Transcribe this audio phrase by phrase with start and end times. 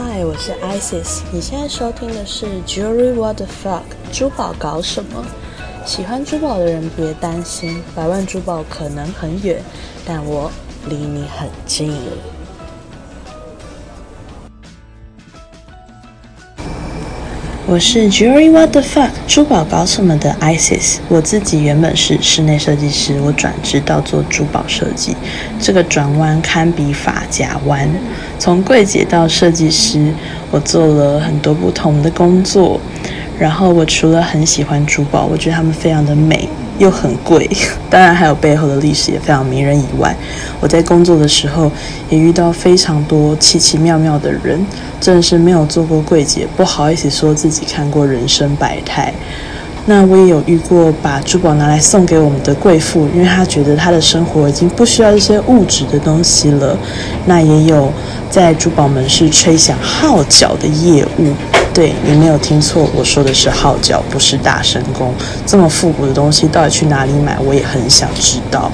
[0.00, 1.22] 嗨，我是 Isis。
[1.32, 3.82] 你现在收听的是 Jewelry What the Fuck？
[4.12, 5.26] 珠宝搞什么？
[5.84, 9.60] 喜欢珠宝的人别担心，百万珠宝可能很远，
[10.06, 10.52] 但我
[10.88, 11.92] 离你很近。
[17.70, 19.10] 我是 Jerry What the Fuck？
[19.26, 20.96] 珠宝搞什么的 Isis。
[21.06, 25.14] 我自己原本是室内设计师，我转职到做珠宝设计，
[25.60, 27.86] 这个转弯堪比法甲弯。
[28.38, 30.14] 从柜姐到设计师，
[30.50, 32.80] 我做了很多不同的工作。
[33.38, 36.48] 然后我除了很喜欢珠宝，我觉得它们非常的美。
[36.78, 37.48] 又很贵，
[37.90, 39.78] 当然还有背后的历史也非常迷人。
[39.78, 40.16] 以外，
[40.60, 41.70] 我在工作的时候
[42.08, 44.64] 也遇到非常多奇奇妙妙的人，
[45.00, 49.12] 真的是没有做过柜姐，不好意思说自己看过人生百态。
[49.86, 56.76] 那我也有遇过把珠宝拿来送给我们的贵妇，因为她觉得她的生活已经不需要一些物质的东西了。
[57.24, 57.90] 那也有
[58.28, 61.32] 在珠宝门市吹响号角的业务。
[61.78, 65.14] 对你没有听错，我说的是号角，不是大神功。
[65.46, 67.38] 这么复古的东西到底去哪里买？
[67.38, 68.68] 我也很想知道。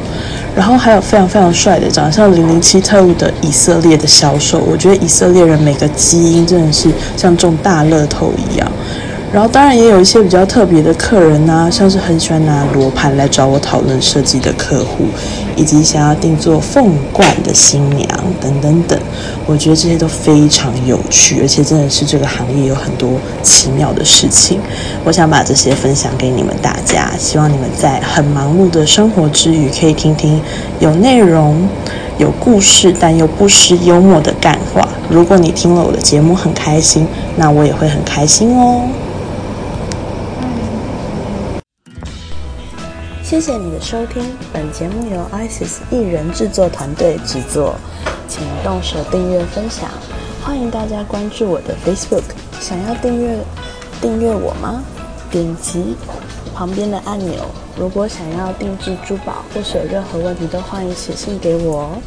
[0.56, 4.58] 然后还有非常非常帅的，长得像零零七特务的以色列的销售。
[4.60, 8.72] 我觉得以色列人每个基因真的是像中大乐透一样。
[9.34, 15.06] 然后当然也有一些比较特别的客人呐，像是很喜欢拿罗盘来找我讨论设计的客户，
[15.56, 18.08] 以及想要定做凤冠的新娘
[18.40, 18.96] 等等等。
[19.44, 23.10] 我觉得这些都非常有趣，而且真的是这个行业有很多
[23.42, 24.60] 奇妙的事情。
[25.02, 30.40] 我想把这些分享给你们大家，希望你们在很忙碌的生活之余，可以听听
[30.78, 31.68] 有内容、
[32.18, 34.88] 有故事但又不失幽默的干话。
[35.10, 37.04] 如果你听了我的节目很开心，
[37.34, 38.82] 那我也会很开心哦。
[43.34, 47.74] 谢谢你的收听，本节目由 ISIS 艺人制作团队制作，
[48.28, 49.90] 请动手订阅分享，
[50.40, 52.22] 欢迎大家关注我的 Facebook。
[52.60, 53.36] 想要订阅
[54.00, 54.84] 订阅我吗？
[55.32, 55.96] 点击
[56.54, 57.44] 旁边的按钮。
[57.76, 61.98] 如果想要定制珠宝或是有任何问题，都欢迎写信给我哦。